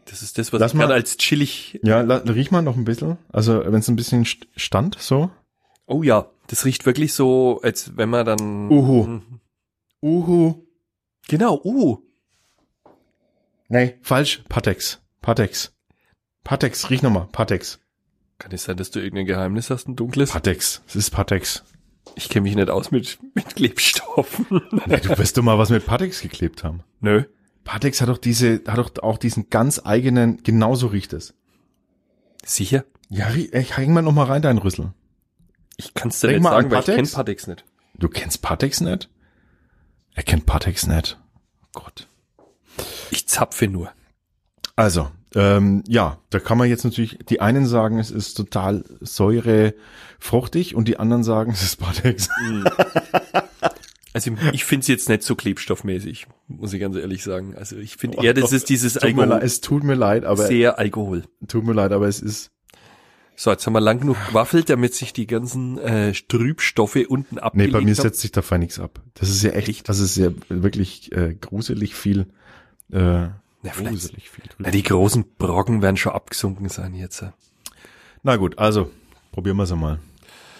Das 0.06 0.22
ist 0.22 0.36
das, 0.38 0.52
was 0.52 0.60
Lass 0.60 0.72
ich 0.72 0.78
mal- 0.78 0.92
als 0.92 1.16
chillig. 1.16 1.80
Ja, 1.82 2.02
la, 2.02 2.16
riech 2.16 2.50
mal 2.50 2.62
noch 2.62 2.76
ein 2.76 2.84
bisschen. 2.84 3.16
Also 3.32 3.62
wenn 3.64 3.74
es 3.74 3.88
ein 3.88 3.96
bisschen 3.96 4.24
st- 4.24 4.46
stand, 4.56 4.96
so. 5.00 5.30
Oh 5.86 6.02
ja, 6.02 6.30
das 6.48 6.64
riecht 6.64 6.86
wirklich 6.86 7.12
so, 7.14 7.60
als 7.62 7.96
wenn 7.96 8.10
man 8.10 8.24
dann. 8.26 8.70
Uhu. 8.70 9.20
Uhu. 10.02 10.62
Genau, 11.28 11.60
uh. 11.64 11.98
Nee. 13.68 13.96
Falsch. 14.02 14.42
Patex. 14.48 15.00
Patex. 15.22 15.72
Patex, 16.42 16.90
riech 16.90 17.02
nochmal. 17.02 17.28
Patex. 17.32 17.80
Kann 18.38 18.52
es 18.52 18.64
sein, 18.64 18.76
dass 18.76 18.90
du 18.90 19.00
irgendein 19.00 19.24
Geheimnis 19.26 19.70
hast, 19.70 19.88
ein 19.88 19.96
dunkles? 19.96 20.30
Patex. 20.32 20.82
Es 20.86 20.96
ist 20.96 21.10
Patex. 21.10 21.64
Ich 22.16 22.28
kenne 22.28 22.44
mich 22.44 22.54
nicht 22.54 22.70
aus 22.70 22.90
mit, 22.90 23.18
mit 23.34 23.56
Klebstoffen. 23.56 24.46
Nee, 24.86 25.00
du 25.00 25.16
wirst 25.18 25.36
doch 25.36 25.42
mal 25.42 25.58
was 25.58 25.70
mit 25.70 25.86
Patex 25.86 26.20
geklebt 26.20 26.64
haben. 26.64 26.82
Nö. 27.00 27.24
Patex 27.64 28.00
hat 28.00 28.08
doch 28.08 28.18
diese, 28.18 28.62
hat 28.66 28.78
doch 28.78 29.02
auch 29.02 29.18
diesen 29.18 29.50
ganz 29.50 29.80
eigenen, 29.84 30.42
genauso 30.42 30.88
riecht 30.88 31.12
es. 31.12 31.34
Sicher? 32.44 32.84
Ja, 33.08 33.30
ich 33.32 33.76
häng 33.76 33.92
mal 33.92 34.02
noch 34.02 34.12
mal 34.12 34.24
rein, 34.26 34.42
dein 34.42 34.58
Rüssel. 34.58 34.92
Ich 35.76 35.94
kann 35.94 36.08
es 36.08 36.20
dir 36.20 36.28
Denk 36.28 36.40
nicht 36.40 36.44
mal 36.44 36.50
sagen, 36.50 36.70
weil 36.70 36.80
ich 36.80 36.86
kenne 36.86 36.96
Patex. 36.98 37.14
Patex 37.14 37.46
nicht. 37.46 37.64
Du 37.96 38.08
kennst 38.08 38.42
Patex 38.42 38.80
nicht? 38.80 39.08
Er 40.14 40.22
kennt 40.22 40.46
Patex 40.46 40.86
nicht. 40.86 41.18
Oh 41.62 41.80
Gott. 41.80 42.08
Ich 43.10 43.28
zapfe 43.28 43.66
nur. 43.68 43.92
Also, 44.76 45.10
ähm, 45.34 45.82
ja, 45.88 46.18
da 46.30 46.38
kann 46.38 46.58
man 46.58 46.68
jetzt 46.68 46.84
natürlich, 46.84 47.18
die 47.28 47.40
einen 47.40 47.66
sagen, 47.66 47.98
es 47.98 48.10
ist 48.10 48.34
total 48.34 48.84
säurefruchtig 49.00 50.74
und 50.74 50.88
die 50.88 50.98
anderen 50.98 51.24
sagen, 51.24 51.50
es 51.54 51.62
ist 51.62 51.76
Patex. 51.76 52.28
Also 54.12 54.30
ich 54.52 54.64
finde 54.64 54.82
es 54.82 54.88
jetzt 54.88 55.08
nicht 55.08 55.24
so 55.24 55.34
klebstoffmäßig, 55.34 56.28
muss 56.46 56.72
ich 56.72 56.80
ganz 56.80 56.94
ehrlich 56.94 57.24
sagen. 57.24 57.56
Also 57.56 57.76
ich 57.76 57.96
finde 57.96 58.18
Oh, 58.18 58.22
eher, 58.22 58.32
das 58.32 58.50
doch. 58.50 58.52
ist 58.52 58.68
dieses 58.68 58.96
Alkohol, 58.96 59.26
leid, 59.26 59.42
es 59.42 59.60
tut 59.60 59.82
mir 59.82 59.94
leid, 59.96 60.24
aber 60.24 60.46
sehr 60.46 60.78
Alkohol. 60.78 61.24
tut 61.48 61.64
mir 61.64 61.72
leid, 61.72 61.90
aber 61.90 62.06
es 62.06 62.20
ist 62.20 62.52
So, 63.34 63.50
jetzt 63.50 63.66
haben 63.66 63.72
wir 63.72 63.80
lang 63.80 63.98
genug 63.98 64.16
gewaffelt, 64.28 64.70
damit 64.70 64.94
sich 64.94 65.12
die 65.12 65.26
ganzen 65.26 65.78
äh, 65.78 66.12
Trübstoffe 66.12 66.94
unten 67.08 67.34
nee, 67.36 67.40
abgelegt 67.40 67.72
bei 67.72 67.80
mir 67.80 67.86
haben. 67.96 68.02
setzt 68.02 68.20
sich 68.20 68.30
da 68.30 68.56
nichts 68.56 68.78
ab. 68.78 69.00
Das 69.14 69.30
ist 69.30 69.42
ja 69.42 69.50
echt, 69.50 69.88
das 69.88 69.98
ist 69.98 70.16
ja 70.16 70.30
wirklich 70.48 71.10
äh, 71.10 71.34
gruselig 71.34 71.96
viel 71.96 72.28
äh, 72.92 73.26
Ja, 73.64 73.72
gruselig 73.72 74.30
viel. 74.30 74.44
Na, 74.58 74.70
die 74.70 74.82
großen 74.82 75.36
Brocken 75.36 75.82
werden 75.82 75.96
schon 75.96 76.12
abgesunken 76.12 76.68
sein 76.68 76.94
jetzt. 76.94 77.24
Na 78.22 78.36
gut, 78.36 78.58
also 78.58 78.92
Probieren 79.34 79.56
wir 79.56 79.64
es 79.64 79.72
einmal. 79.72 79.98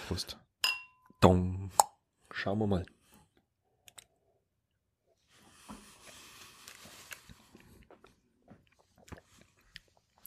Prost. 0.09 0.37
Dong. 1.21 1.71
Schauen 2.29 2.59
wir 2.59 2.67
mal. 2.67 2.85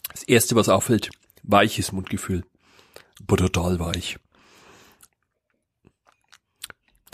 Das 0.09 0.23
erste, 0.23 0.57
was 0.57 0.71
auffällt, 0.71 1.11
weiches 1.43 1.93
Mundgefühl. 1.93 2.47
Aber 3.21 3.37
total 3.37 3.79
weich. 3.81 4.19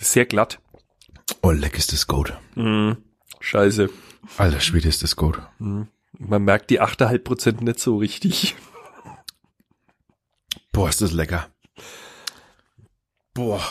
Sehr 0.01 0.27
glatt. 0.27 0.61
Oh, 1.43 1.51
leck 1.51 1.77
ist 1.77 1.93
das 1.93 2.07
gut. 2.07 2.33
Scheiße. 3.45 3.91
Alter 4.39 4.61
Schwede 4.61 4.89
ist 4.89 5.03
das 5.03 5.17
gut. 5.17 5.39
Man 5.59 6.43
merkt 6.45 6.71
die 6.71 6.81
8,5 6.81 7.19
Prozent 7.19 7.61
nicht 7.61 7.79
so 7.79 7.99
richtig. 7.99 8.55
Boah, 10.73 10.89
ist 10.89 11.03
das 11.03 11.13
lecker. 11.13 11.47
Boah. 13.35 13.63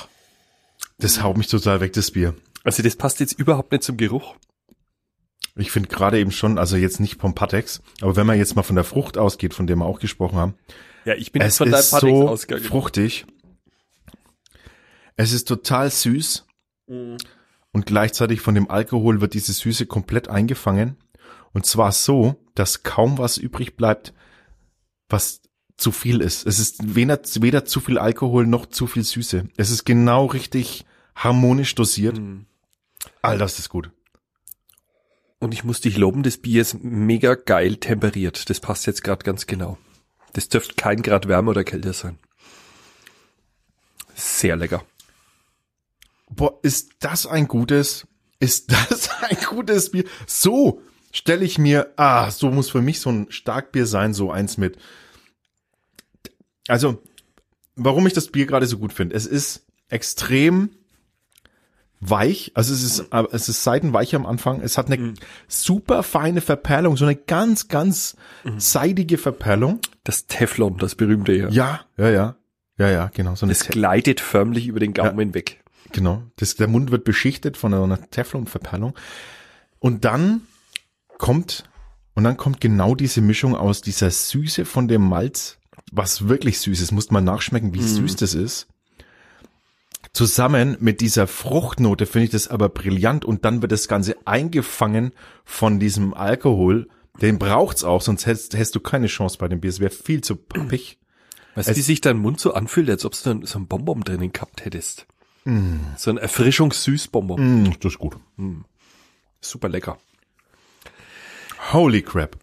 Das 1.00 1.24
haut 1.24 1.38
mich 1.38 1.48
total 1.48 1.82
weg, 1.82 1.94
das 1.94 2.12
Bier. 2.12 2.36
Also 2.64 2.84
das 2.84 2.96
passt 2.96 3.20
jetzt 3.20 3.34
überhaupt 3.34 3.72
nicht 3.72 3.84
zum 3.84 3.98
Geruch. 3.98 4.36
Ich 5.56 5.72
finde 5.72 5.90
gerade 5.90 6.20
eben 6.20 6.32
schon, 6.32 6.58
also 6.60 6.78
jetzt 6.78 7.00
nicht 7.00 7.20
vom 7.20 7.34
Patex, 7.36 7.82
aber 8.02 8.16
wenn 8.16 8.26
man 8.28 8.38
jetzt 8.38 8.56
mal 8.56 8.64
von 8.64 8.76
der 8.76 8.86
Frucht 8.86 9.18
ausgeht, 9.18 9.54
von 9.54 9.68
der 9.68 9.76
wir 9.76 9.86
auch 9.86 10.00
gesprochen 10.00 10.38
haben, 10.38 10.54
Ja, 11.06 11.14
ich 11.16 11.32
bin 11.32 11.42
es 11.42 11.48
jetzt 11.48 11.58
von 11.58 11.72
deinem 11.72 11.84
Patex 11.84 12.02
so 12.20 12.28
ausgegangen. 12.30 12.64
fruchtig. 12.66 13.26
Es 15.16 15.32
ist 15.32 15.48
total 15.48 15.90
süß 15.90 16.46
Mhm. 16.88 17.18
Und 17.74 17.88
gleichzeitig 17.88 18.40
von 18.40 18.56
dem 18.56 18.70
Alkohol 18.70 19.20
wird 19.20 19.34
diese 19.34 19.52
Süße 19.52 19.88
komplett 19.88 20.30
eingefangen. 20.30 20.96
Und 21.52 21.66
zwar 21.66 21.92
so, 21.92 22.36
dass 22.56 22.84
kaum 22.84 23.18
was 23.18 23.38
übrig 23.38 23.76
bleibt, 23.76 24.14
was 25.10 25.42
zu 25.76 25.92
viel 25.92 26.22
ist. 26.22 26.46
Es 26.46 26.60
ist 26.60 26.96
weder, 26.96 27.20
weder 27.36 27.66
zu 27.66 27.82
viel 27.82 27.98
Alkohol 27.98 28.48
noch 28.48 28.68
zu 28.68 28.88
viel 28.88 29.04
Süße. 29.04 29.50
Es 29.58 29.72
ist 29.72 29.86
genau 29.86 30.28
richtig 30.28 30.86
harmonisch 31.16 31.76
dosiert. 31.76 32.18
Mhm. 32.18 32.46
All 33.22 33.38
das 33.38 33.60
ist 33.60 33.70
gut. 33.70 33.92
Und 35.40 35.54
ich 35.54 35.64
muss 35.64 35.82
dich 35.82 35.98
loben, 35.98 36.24
das 36.24 36.38
Bier 36.38 36.62
ist 36.62 36.84
mega 36.84 37.36
geil 37.36 37.76
temperiert. 37.76 38.50
Das 38.50 38.60
passt 38.60 38.86
jetzt 38.86 39.04
gerade 39.04 39.26
ganz 39.26 39.46
genau. 39.46 39.78
Das 40.32 40.48
dürfte 40.48 40.76
kein 40.76 41.02
Grad 41.02 41.28
wärmer 41.28 41.52
oder 41.52 41.64
kälter 41.64 41.94
sein. 41.94 42.18
Sehr 44.16 44.56
lecker. 44.56 44.86
Boah, 46.36 46.60
ist 46.62 46.92
das 47.00 47.26
ein 47.26 47.48
gutes, 47.48 48.08
ist 48.40 48.72
das 48.90 49.10
ein 49.22 49.38
gutes 49.48 49.92
Bier? 49.92 50.06
So 50.28 50.82
stelle 51.12 51.46
ich 51.46 51.58
mir, 51.58 51.94
ah, 51.96 52.32
so 52.32 52.50
muss 52.50 52.70
für 52.70 52.82
mich 52.82 53.00
so 53.00 53.12
ein 53.12 53.28
Starkbier 53.30 53.86
sein, 53.86 54.14
so 54.14 54.32
eins 54.32 54.58
mit. 54.58 54.78
Also, 56.68 57.02
warum 57.76 58.08
ich 58.08 58.14
das 58.14 58.28
Bier 58.28 58.46
gerade 58.46 58.68
so 58.68 58.78
gut 58.78 58.94
finde. 58.94 59.16
Es 59.16 59.26
ist 59.26 59.66
extrem 59.90 60.72
weich, 62.00 62.52
also 62.56 62.74
es 62.74 62.84
ist, 62.84 63.06
es 63.32 63.50
ist 63.50 63.64
seitenweich 63.64 64.16
am 64.16 64.26
Anfang. 64.26 64.62
Es 64.62 64.78
hat 64.78 64.92
eine 64.92 65.14
super 65.48 66.04
feine 66.04 66.42
Verperlung, 66.42 66.98
so 66.98 67.06
eine 67.06 67.16
ganz, 67.16 67.68
ganz 67.68 68.18
seidige 68.58 69.18
Verperlung. 69.18 69.80
Das 70.04 70.28
Teflon, 70.28 70.78
das 70.78 70.96
berühmte 70.96 71.34
ja. 71.34 71.50
Ja, 71.50 71.82
ja, 71.98 72.10
ja. 72.10 72.36
Ja, 72.78 72.90
ja, 72.90 73.12
genau. 73.14 73.36
So 73.36 73.46
eine 73.46 73.54
Das 73.54 73.68
gleitet 73.68 74.20
förmlich 74.20 74.68
über 74.68 74.80
den 74.80 74.94
Gaumen 74.94 75.34
weg. 75.34 75.63
Genau. 75.92 76.24
Das, 76.38 76.56
der 76.56 76.68
Mund 76.68 76.92
wird 76.92 77.04
beschichtet 77.04 77.58
von 77.58 77.74
einer 77.74 78.10
Teflonverperlung. 78.10 78.94
Und 79.80 80.06
dann 80.06 80.42
kommt, 81.18 81.70
und 82.16 82.24
dann 82.24 82.38
kommt 82.38 82.62
genau 82.62 82.96
diese 82.96 83.22
Mischung 83.22 83.56
aus 83.56 83.82
dieser 83.82 84.10
Süße 84.10 84.66
von 84.66 84.88
dem 84.88 85.08
Malz, 85.08 85.58
was 85.92 86.28
wirklich 86.28 86.60
süß 86.60 86.82
ist, 86.82 86.92
muss 86.92 87.12
man 87.12 87.24
nachschmecken, 87.24 87.74
wie 87.74 87.82
süß 87.82 88.16
das 88.16 88.34
ist. 88.34 88.68
Zusammen 90.12 90.78
mit 90.80 91.02
dieser 91.02 91.28
Fruchtnote 91.28 92.06
finde 92.06 92.26
ich 92.26 92.32
das 92.32 92.48
aber 92.48 92.70
brillant 92.70 93.26
und 93.26 93.46
dann 93.46 93.62
wird 93.62 93.72
das 93.72 93.88
Ganze 93.88 94.16
eingefangen 94.26 95.12
von 95.44 95.80
diesem 95.80 96.14
Alkohol. 96.14 96.88
Den 97.22 97.40
braucht's 97.40 97.84
auch, 97.84 98.02
sonst 98.02 98.26
hättest, 98.26 98.54
hättest 98.54 98.76
du 98.76 98.80
keine 98.80 99.08
Chance 99.08 99.38
bei 99.40 99.48
dem 99.48 99.60
Bier. 99.60 99.70
Es 99.70 99.80
wäre 99.80 99.92
viel 99.92 100.22
zu 100.22 100.36
pappig. 100.36 101.00
Weißt 101.56 101.70
du, 101.70 101.76
wie 101.76 101.82
sich 101.82 102.02
dein 102.02 102.18
Mund 102.18 102.40
so 102.40 102.54
anfühlt, 102.54 102.90
als 102.90 103.06
ob 103.06 103.14
du 103.14 103.46
so 103.46 103.60
ein 103.60 103.68
Bonbon 103.68 104.02
drinnen 104.02 104.34
gehabt 104.34 104.66
hättest? 104.66 105.08
So 105.46 106.10
ein 106.10 106.18
Erfrischungssüßbonbon. 106.18 107.64
Mm, 107.64 107.74
das 107.80 107.94
ist 107.94 108.00
gut. 108.00 108.18
Super 109.42 109.70
lecker. 109.70 109.98
Holy 111.72 112.02
crap. 112.02 112.38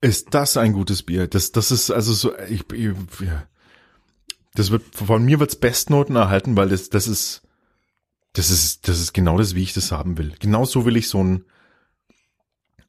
Ist 0.00 0.34
das 0.34 0.56
ein 0.56 0.72
gutes 0.72 1.02
Bier? 1.02 1.26
Das, 1.26 1.52
das 1.52 1.70
ist 1.70 1.90
also 1.90 2.12
so, 2.12 2.36
ich, 2.48 2.70
ich 2.72 2.94
das 4.54 4.70
wird, 4.70 4.82
von 4.94 5.24
mir 5.24 5.40
wird's 5.40 5.56
Bestnoten 5.56 6.16
erhalten, 6.16 6.56
weil 6.56 6.68
das, 6.68 6.90
das 6.90 7.08
ist, 7.08 7.42
das 8.34 8.50
ist, 8.50 8.86
das 8.88 9.00
ist 9.00 9.12
genau 9.12 9.38
das, 9.38 9.54
wie 9.54 9.62
ich 9.62 9.72
das 9.72 9.92
haben 9.92 10.18
will. 10.18 10.34
Genau 10.38 10.64
so 10.64 10.84
will 10.84 10.96
ich 10.96 11.08
so 11.08 11.22
ein, 11.22 11.44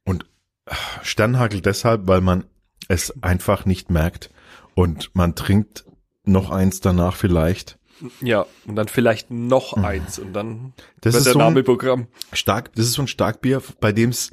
und 0.04 0.26
ah, 0.66 0.76
Sternhagel 1.02 1.60
deshalb, 1.60 2.06
weil 2.06 2.20
man 2.20 2.44
es 2.88 3.22
einfach 3.22 3.64
nicht 3.64 3.90
merkt 3.90 4.30
und 4.74 5.14
man 5.14 5.34
trinkt 5.34 5.85
noch 6.26 6.50
eins 6.50 6.80
danach 6.80 7.16
vielleicht. 7.16 7.78
Ja, 8.20 8.44
und 8.66 8.76
dann 8.76 8.88
vielleicht 8.88 9.30
noch 9.30 9.72
eins 9.74 10.18
und 10.18 10.34
dann. 10.34 10.74
Das 11.00 11.14
wird 11.14 11.20
ist 11.20 11.24
der 11.26 11.32
so 11.32 11.38
ein- 11.38 11.46
Name 11.46 11.62
Programm. 11.62 12.08
Stark, 12.32 12.74
das 12.74 12.86
ist 12.86 12.92
so 12.92 13.02
ein 13.02 13.08
Starkbier, 13.08 13.62
bei 13.80 13.92
dem's, 13.92 14.32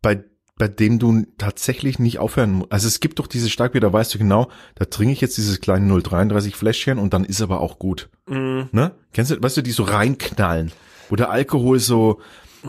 bei, 0.00 0.24
bei 0.56 0.68
dem 0.68 0.98
du 0.98 1.24
tatsächlich 1.36 1.98
nicht 1.98 2.18
aufhören 2.18 2.52
musst. 2.52 2.72
Also 2.72 2.88
es 2.88 3.00
gibt 3.00 3.18
doch 3.18 3.26
dieses 3.26 3.50
Starkbier, 3.50 3.82
da 3.82 3.92
weißt 3.92 4.14
du 4.14 4.18
genau, 4.18 4.48
da 4.74 4.86
trinke 4.86 5.12
ich 5.12 5.20
jetzt 5.20 5.36
dieses 5.36 5.60
kleine 5.60 5.86
033 6.00 6.56
Fläschchen 6.56 6.98
und 6.98 7.12
dann 7.12 7.24
ist 7.24 7.42
aber 7.42 7.60
auch 7.60 7.78
gut. 7.78 8.08
Ne? 8.26 8.92
Kennst 9.12 9.32
du, 9.32 9.42
weißt 9.42 9.58
du, 9.58 9.62
die 9.62 9.70
so 9.70 9.82
reinknallen, 9.82 10.72
wo 11.10 11.16
der 11.16 11.30
Alkohol 11.30 11.78
so, 11.80 12.20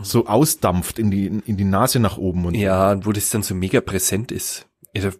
so 0.02 0.26
ausdampft 0.26 0.98
in 0.98 1.10
die, 1.10 1.26
in 1.26 1.56
die 1.56 1.64
Nase 1.64 1.98
nach 1.98 2.18
oben 2.18 2.44
und 2.44 2.54
Ja, 2.54 3.04
wo 3.06 3.12
das 3.12 3.30
dann 3.30 3.42
so 3.42 3.54
mega 3.54 3.80
präsent 3.80 4.30
ist. 4.32 4.66
Also, 4.94 5.10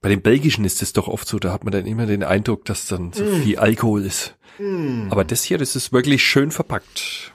bei 0.00 0.08
den 0.08 0.22
Belgischen 0.22 0.64
ist 0.64 0.82
es 0.82 0.92
doch 0.92 1.08
oft 1.08 1.28
so, 1.28 1.38
da 1.38 1.52
hat 1.52 1.64
man 1.64 1.72
dann 1.72 1.86
immer 1.86 2.06
den 2.06 2.22
Eindruck, 2.22 2.64
dass 2.64 2.86
dann 2.86 3.12
so 3.12 3.24
viel 3.24 3.58
Alkohol 3.58 4.04
ist. 4.04 4.36
Aber 5.10 5.24
das 5.24 5.42
hier, 5.44 5.58
das 5.58 5.76
ist 5.76 5.92
wirklich 5.92 6.22
schön 6.22 6.50
verpackt. 6.50 7.32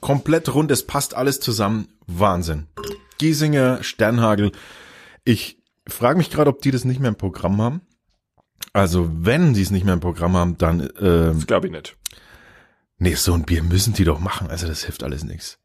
komplett 0.00 0.52
rund, 0.54 0.70
es 0.70 0.84
passt 0.86 1.14
alles 1.14 1.40
zusammen. 1.40 1.88
Wahnsinn. 2.06 2.66
Giesinger, 3.18 3.82
Sternhagel. 3.82 4.52
Ich 5.24 5.58
frage 5.88 6.18
mich 6.18 6.30
gerade, 6.30 6.50
ob 6.50 6.60
die 6.60 6.70
das 6.70 6.84
nicht 6.84 7.00
mehr 7.00 7.08
im 7.10 7.16
Programm 7.16 7.60
haben. 7.62 7.80
Also 8.72 9.08
wenn 9.12 9.54
sie 9.54 9.62
es 9.62 9.70
nicht 9.70 9.84
mehr 9.84 9.94
im 9.94 10.00
Programm 10.00 10.36
haben, 10.36 10.58
dann 10.58 10.80
ähm, 11.00 11.34
Das 11.36 11.46
glaube 11.46 11.66
ich 11.68 11.72
nicht. 11.72 11.96
Nee, 12.98 13.14
so 13.14 13.32
ein 13.34 13.44
Bier 13.44 13.62
müssen 13.62 13.94
die 13.94 14.04
doch 14.04 14.20
machen. 14.20 14.48
Also 14.48 14.66
das 14.66 14.84
hilft 14.84 15.02
alles 15.02 15.24
nichts. 15.24 15.58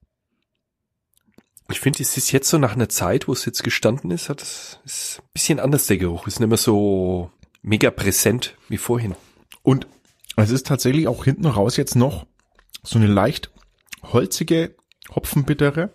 Ich 1.72 1.80
finde, 1.80 2.02
es 2.02 2.18
ist 2.18 2.32
jetzt 2.32 2.50
so 2.50 2.58
nach 2.58 2.74
einer 2.74 2.90
Zeit, 2.90 3.28
wo 3.28 3.34
es 3.34 3.46
jetzt 3.46 3.64
gestanden 3.64 4.12
ist, 4.12 4.30
hat 4.30 4.42
es 4.42 4.80
ist 4.86 5.20
ein 5.20 5.30
bisschen 5.34 5.60
anders 5.60 5.86
der 5.88 5.98
Geruch. 5.98 6.28
Ist 6.28 6.40
nicht 6.40 6.50
mehr 6.50 6.58
so 6.58 7.32
mega 7.62 7.92
präsent 7.92 8.56
wie 8.70 8.78
vorhin. 8.78 9.16
Und 9.62 9.88
es 10.36 10.50
ist 10.50 10.66
tatsächlich 10.66 11.08
auch 11.08 11.26
hinten 11.26 11.46
raus 11.46 11.78
jetzt 11.78 11.96
noch 11.96 12.26
so 12.84 12.98
eine 12.98 13.08
leicht 13.08 13.52
holzige 14.02 14.76
Hopfenbittere, 15.14 15.92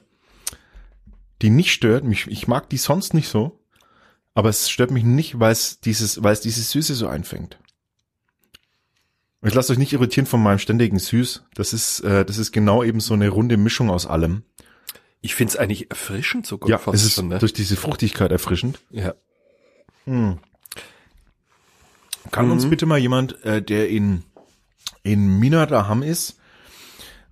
die 1.42 1.50
nicht 1.50 1.72
stört 1.72 2.04
mich. 2.04 2.26
Ich 2.28 2.46
mag 2.46 2.68
die 2.68 2.76
sonst 2.76 3.14
nicht 3.14 3.28
so, 3.28 3.58
aber 4.34 4.50
es 4.50 4.70
stört 4.70 4.90
mich 4.90 5.04
nicht, 5.04 5.40
weil 5.40 5.52
es 5.52 5.80
dieses, 5.80 6.22
weil 6.22 6.32
es 6.32 6.40
diese 6.40 6.62
Süße 6.62 6.94
so 6.94 7.08
einfängt. 7.08 7.58
Ich 9.42 9.54
lasst 9.54 9.70
euch 9.70 9.78
nicht 9.78 9.92
irritieren 9.92 10.26
von 10.26 10.42
meinem 10.42 10.58
ständigen 10.58 10.98
Süß. 10.98 11.44
Das 11.54 11.72
ist, 11.72 12.00
äh, 12.00 12.24
das 12.24 12.38
ist 12.38 12.52
genau 12.52 12.82
eben 12.82 13.00
so 13.00 13.14
eine 13.14 13.28
runde 13.28 13.56
Mischung 13.56 13.90
aus 13.90 14.06
allem. 14.06 14.44
Ich 15.24 15.34
finde 15.34 15.52
es 15.52 15.56
eigentlich 15.56 15.90
erfrischend 15.90 16.44
sogar 16.46 16.68
Ja, 16.68 16.76
fast 16.76 16.96
es 16.96 17.04
ist 17.06 17.14
schon, 17.14 17.28
ne? 17.28 17.38
durch 17.38 17.54
diese 17.54 17.76
Fruchtigkeit 17.76 18.30
erfrischend. 18.30 18.78
Ja. 18.90 19.14
Kann 22.30 22.50
uns 22.50 22.68
bitte 22.68 22.84
mal 22.84 22.98
jemand, 22.98 23.42
äh, 23.44 23.62
der 23.62 23.88
in, 23.88 24.22
in 25.02 25.38
Mina 25.38 25.64
Daham 25.64 26.02
ist, 26.02 26.38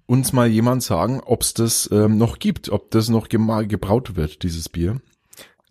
uns 0.06 0.32
mal 0.32 0.49
jemand 0.49 0.82
sagen, 0.82 1.20
ob 1.20 1.42
es 1.42 1.52
das 1.52 1.88
ähm, 1.92 2.16
noch 2.16 2.38
gibt, 2.38 2.70
ob 2.70 2.90
das 2.92 3.11
noch 3.11 3.28
gema- 3.28 3.66
gebraut 3.66 4.16
wird, 4.16 4.42
dieses 4.42 4.70
Bier. 4.70 5.00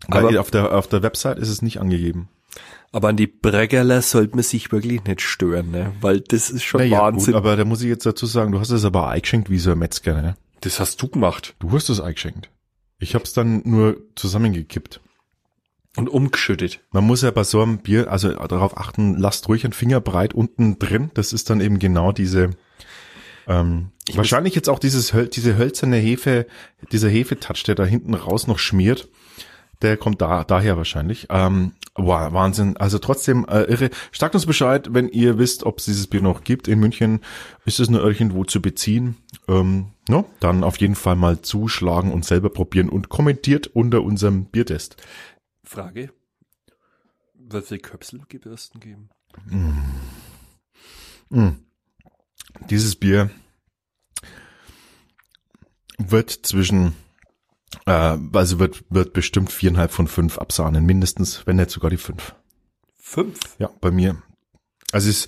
Weil 0.06 0.26
Aber- 0.26 0.40
auf 0.40 0.50
der, 0.52 0.72
auf 0.76 0.86
der 0.86 1.02
Website 1.02 1.38
ist 1.38 1.48
es 1.48 1.60
nicht 1.60 1.80
angegeben. 1.80 2.28
Aber 2.92 3.08
an 3.08 3.16
die 3.16 3.26
Breggerler 3.26 4.00
sollte 4.02 4.36
man 4.36 4.44
sich 4.44 4.70
wirklich 4.70 5.02
nicht 5.04 5.22
stören, 5.22 5.70
ne? 5.72 5.92
Weil 6.02 6.20
das 6.20 6.50
ist 6.50 6.62
schon 6.62 6.80
Naja, 6.82 7.00
Wahnsinn. 7.00 7.32
gut, 7.32 7.34
aber 7.34 7.56
da 7.56 7.64
muss 7.64 7.80
ich 7.80 7.88
jetzt 7.88 8.04
dazu 8.06 8.26
sagen, 8.26 8.52
du 8.52 8.60
hast 8.60 8.70
es 8.70 8.84
aber 8.84 9.08
eingeschenkt 9.08 9.48
wie 9.50 9.58
so 9.58 9.72
ein 9.72 9.78
Metzger, 9.78 10.20
ne? 10.22 10.36
Das 10.62 10.80
hast 10.80 11.00
du 11.02 11.08
gemacht. 11.08 11.54
Du 11.58 11.70
hast 11.72 11.88
es 11.88 12.00
eingeschenkt. 12.00 12.50
Ich 12.98 13.14
hab's 13.14 13.32
dann 13.32 13.62
nur 13.64 13.98
zusammengekippt. 14.14 15.00
Und 15.96 16.08
umgeschüttet. 16.08 16.80
Man 16.90 17.04
muss 17.04 17.20
ja 17.20 17.30
bei 17.30 17.44
so 17.44 17.60
einem 17.60 17.78
Bier, 17.78 18.10
also 18.10 18.32
darauf 18.32 18.78
achten, 18.78 19.18
lasst 19.18 19.48
ruhig 19.48 19.64
einen 19.64 19.74
Finger 19.74 20.00
breit 20.00 20.32
unten 20.32 20.78
drin. 20.78 21.10
Das 21.12 21.34
ist 21.34 21.50
dann 21.50 21.60
eben 21.60 21.78
genau 21.78 22.12
diese, 22.12 22.50
ähm, 23.46 23.90
Ich 24.08 24.16
wahrscheinlich 24.16 24.54
jetzt 24.54 24.70
auch 24.70 24.78
dieses, 24.78 25.12
diese 25.32 25.58
hölzerne 25.58 25.96
Hefe, 25.96 26.46
dieser 26.92 27.10
Hefetouch, 27.10 27.64
der 27.64 27.74
da 27.74 27.84
hinten 27.84 28.14
raus 28.14 28.46
noch 28.46 28.58
schmiert. 28.58 29.08
Der 29.82 29.96
kommt 29.96 30.22
da 30.22 30.44
daher 30.44 30.76
wahrscheinlich. 30.76 31.26
Ähm, 31.30 31.72
wow, 31.94 32.32
Wahnsinn. 32.32 32.76
Also 32.76 32.98
trotzdem 32.98 33.44
äh, 33.48 33.62
irre. 33.64 33.90
Sagt 34.12 34.34
uns 34.34 34.46
Bescheid, 34.46 34.88
wenn 34.92 35.08
ihr 35.08 35.38
wisst, 35.38 35.64
ob 35.64 35.78
es 35.78 35.84
dieses 35.86 36.06
Bier 36.06 36.22
noch 36.22 36.44
gibt. 36.44 36.68
In 36.68 36.78
München 36.78 37.20
ist 37.64 37.80
es 37.80 37.90
nur 37.90 38.02
irgendwo 38.02 38.44
zu 38.44 38.62
beziehen. 38.62 39.16
Ähm, 39.48 39.88
no? 40.08 40.24
Dann 40.40 40.62
auf 40.64 40.78
jeden 40.78 40.94
Fall 40.94 41.16
mal 41.16 41.42
zuschlagen 41.42 42.12
und 42.12 42.24
selber 42.24 42.50
probieren 42.50 42.88
und 42.88 43.08
kommentiert 43.08 43.66
unter 43.66 44.02
unserem 44.02 44.46
Biertest. 44.46 44.96
Frage. 45.64 46.12
Wie 47.34 47.60
viel 47.60 47.78
Köpsel 47.78 48.22
gibt 48.28 48.46
es 48.46 48.70
denn 48.70 48.80
geben? 48.80 49.10
Dieses 52.70 52.96
Bier 52.96 53.30
wird 55.98 56.30
zwischen, 56.30 56.94
äh, 57.86 58.18
also 58.32 58.58
wird, 58.58 58.84
wird 58.90 59.12
bestimmt 59.12 59.52
viereinhalb 59.52 59.90
von 59.90 60.06
fünf 60.08 60.38
absahnen, 60.38 60.84
mindestens, 60.84 61.46
wenn 61.46 61.56
nicht 61.56 61.70
sogar 61.70 61.90
die 61.90 61.96
fünf. 61.96 62.34
Fünf. 63.00 63.38
Ja, 63.58 63.70
bei 63.80 63.90
mir. 63.90 64.22
Also 64.92 65.10
es, 65.10 65.26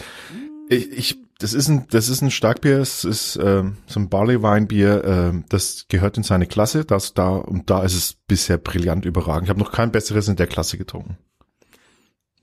ich, 0.69 0.91
ich, 0.93 1.19
das 1.39 1.53
ist 1.53 1.69
ein, 1.69 1.87
das 1.91 2.09
ist 2.09 2.23
ein 2.23 2.31
Starkbier, 2.31 2.79
es 2.79 3.05
ist 3.05 3.37
ähm, 3.43 3.79
so 3.87 4.01
ein 4.01 4.09
Barley-Weinbier, 4.09 5.05
ähm, 5.05 5.45
das 5.49 5.87
gehört 5.89 6.17
in 6.17 6.23
seine 6.23 6.47
Klasse, 6.47 6.85
das 6.85 7.15
da 7.15 7.31
und 7.31 7.71
da 7.71 7.83
ist 7.83 7.95
es 7.95 8.15
bisher 8.27 8.59
brillant 8.59 9.05
überragend. 9.05 9.45
Ich 9.45 9.51
habe 9.51 9.61
noch 9.61 9.73
kein 9.73 9.93
besseres 9.93 10.29
in 10.29 10.37
der 10.37 10.47
Klasse 10.47 10.79
getrunken. 10.79 11.19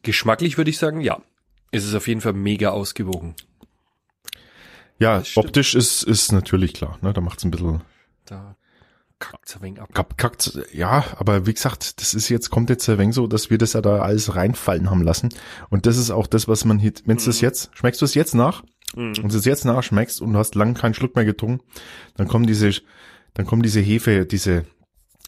Geschmacklich 0.04 0.58
würde 0.58 0.70
ich 0.70 0.78
sagen, 0.78 1.02
ja. 1.02 1.22
Es 1.72 1.86
ist 1.86 1.96
auf 1.96 2.08
jeden 2.08 2.22
Fall 2.22 2.34
mega 2.34 2.70
ausgewogen. 2.70 3.36
Ja, 5.00 5.24
optisch 5.36 5.74
ist 5.74 6.04
ist 6.04 6.32
natürlich 6.32 6.74
klar, 6.74 7.00
ne, 7.02 7.14
da 7.14 7.22
macht's 7.22 7.44
ein 7.44 7.52
bisschen 7.52 7.82
Da 8.26 8.56
kackt's 9.22 9.56
ein 9.56 9.62
wenig 9.62 9.80
ab. 9.82 9.90
Kack, 9.94 10.18
kackt, 10.18 10.60
ja, 10.74 11.06
aber 11.18 11.46
wie 11.46 11.54
gesagt, 11.54 12.02
das 12.02 12.14
ist 12.14 12.28
jetzt, 12.28 12.50
kommt 12.50 12.70
jetzt 12.70 12.90
ein 12.90 12.98
wenig 12.98 13.16
so, 13.16 13.28
dass 13.28 13.50
wir 13.50 13.58
das 13.58 13.72
ja 13.74 13.82
da 13.82 14.00
alles 14.00 14.36
reinfallen 14.36 14.90
haben 14.90 15.04
lassen. 15.04 15.30
Und 15.70 15.86
das 15.86 15.98
ist 15.98 16.12
auch 16.12 16.28
das, 16.28 16.50
was 16.50 16.66
man 16.66 16.78
hier, 16.80 16.92
wenn 17.06 17.16
du 17.18 17.24
das 17.24 17.40
jetzt, 17.40 17.70
schmeckst 17.74 18.02
du 18.02 18.06
es 18.06 18.14
jetzt 18.16 18.36
nach, 18.36 18.64
Mhm. 18.94 19.14
und 19.24 19.32
du 19.32 19.38
es 19.38 19.46
jetzt 19.46 19.64
nachschmeckst 19.64 20.22
und 20.22 20.34
du 20.34 20.40
hast 20.40 20.54
lang 20.56 20.74
keinen 20.74 20.94
Schluck 20.94 21.16
mehr 21.16 21.24
getrunken, 21.24 21.64
dann 22.18 22.28
kommen 22.28 22.46
diese, 22.46 22.72
dann 23.36 23.46
kommen 23.46 23.62
diese 23.62 23.80
Hefe, 23.80 24.26
diese 24.26 24.66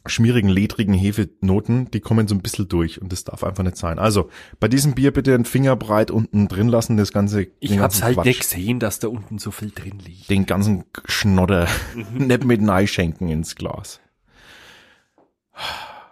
schmierigen, 0.05 0.49
ledrigen 0.49 0.93
Hefenoten, 0.93 1.89
die 1.91 2.01
kommen 2.01 2.27
so 2.27 2.35
ein 2.35 2.41
bisschen 2.41 2.67
durch 2.67 3.01
und 3.01 3.11
das 3.11 3.23
darf 3.23 3.43
einfach 3.43 3.63
nicht 3.63 3.77
sein. 3.77 3.99
Also, 3.99 4.29
bei 4.59 4.67
diesem 4.67 4.95
Bier 4.95 5.11
bitte 5.11 5.33
einen 5.33 5.45
Finger 5.45 5.75
breit 5.75 6.11
unten 6.11 6.47
drin 6.49 6.67
lassen, 6.67 6.97
das 6.97 7.13
ganze, 7.13 7.47
Ich 7.59 7.79
hab's 7.79 8.03
halt 8.03 8.15
Quatsch, 8.15 8.25
nicht 8.25 8.39
gesehen, 8.41 8.79
dass 8.79 8.99
da 8.99 9.07
unten 9.07 9.37
so 9.39 9.51
viel 9.51 9.71
drin 9.71 9.99
liegt. 9.99 10.29
den 10.29 10.45
ganzen 10.45 10.83
Schnodder 11.05 11.67
Mhm. 11.95 12.27
nicht 12.27 12.43
mit 12.43 12.61
Nei 12.61 12.85
schenken 12.87 13.29
ins 13.29 13.55
Glas. 13.55 13.99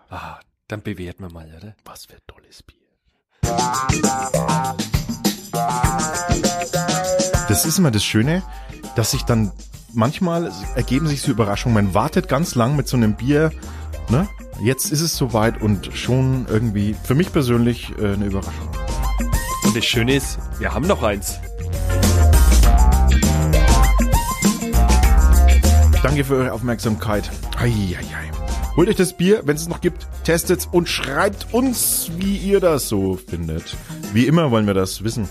Ah, 0.09 0.39
dann 0.67 0.81
bewerten 0.83 1.23
wir 1.23 1.31
mal, 1.31 1.47
oder? 1.57 1.75
Was 1.85 2.05
für 2.05 2.17
tolles 2.27 2.63
Bier. 2.63 2.77
Das 7.49 7.65
ist 7.65 7.77
immer 7.79 7.91
das 7.91 8.03
Schöne, 8.03 8.43
dass 8.95 9.11
sich 9.11 9.23
dann 9.23 9.51
manchmal 9.93 10.51
ergeben 10.75 11.07
sich 11.07 11.21
so 11.21 11.31
Überraschungen. 11.31 11.73
Man 11.73 11.93
wartet 11.93 12.29
ganz 12.29 12.55
lang 12.55 12.75
mit 12.75 12.87
so 12.87 12.95
einem 12.95 13.15
Bier, 13.15 13.51
ne? 14.11 14.27
Jetzt 14.61 14.91
ist 14.91 15.01
es 15.01 15.15
soweit 15.17 15.61
und 15.61 15.89
schon 15.93 16.45
irgendwie 16.49 16.95
für 17.03 17.15
mich 17.15 17.31
persönlich 17.31 17.93
äh, 17.97 18.13
eine 18.13 18.25
Überraschung. 18.25 18.69
Und 19.63 19.75
das 19.75 19.85
Schöne 19.85 20.15
ist, 20.15 20.37
wir 20.59 20.73
haben 20.73 20.85
noch 20.85 21.01
eins. 21.01 21.39
Danke 26.03 26.23
für 26.23 26.35
eure 26.35 26.51
Aufmerksamkeit. 26.51 27.31
Eieiei. 27.57 28.31
Holt 28.75 28.89
euch 28.89 28.95
das 28.95 29.13
Bier, 29.13 29.41
wenn 29.45 29.55
es 29.55 29.63
es 29.63 29.67
noch 29.67 29.81
gibt, 29.81 30.07
testet's 30.23 30.67
und 30.71 30.87
schreibt 30.87 31.53
uns, 31.53 32.09
wie 32.17 32.37
ihr 32.37 32.59
das 32.59 32.87
so 32.87 33.17
findet. 33.17 33.75
Wie 34.13 34.27
immer 34.27 34.51
wollen 34.51 34.67
wir 34.67 34.73
das 34.73 35.03
wissen. 35.03 35.27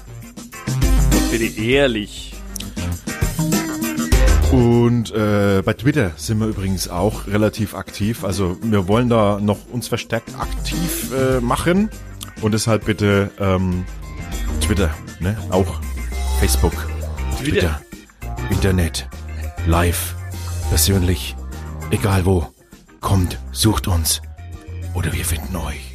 Bitte 1.31 1.61
ehrlich. 1.61 2.40
Und 4.53 5.13
äh, 5.13 5.63
bei 5.65 5.75
Twitter 5.75 6.13
sind 6.17 6.41
wir 6.41 6.49
übrigens 6.49 6.89
auch 6.89 7.27
relativ 7.29 7.75
aktiv. 7.75 8.25
Also 8.25 8.57
wir 8.63 8.89
wollen 8.89 9.09
da 9.09 9.39
noch 9.41 9.59
uns 9.71 9.89
verstärkt 9.89 10.39
aktiv 10.39 11.13
äh, 11.13 11.41
machen. 11.41 11.89
Und 12.43 12.53
deshalb 12.53 12.87
bitte 12.87 13.31
ähm, 13.39 13.85
Twitter, 14.61 14.91
ne? 15.21 15.37
Auch 15.51 15.81
Facebook, 16.41 16.73
Twitter, 17.39 17.81
Internet, 18.51 19.09
live, 19.67 20.17
persönlich, 20.69 21.37
egal 21.91 22.25
wo. 22.27 22.47
Kommt, 23.01 23.39
sucht 23.53 23.89
uns. 23.89 24.21
Oder 24.95 25.13
wir 25.13 25.25
finden 25.25 25.57
euch. 25.57 25.90